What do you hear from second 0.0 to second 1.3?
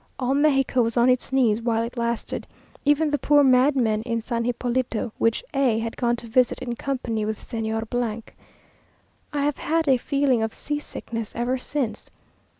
All Mexico was on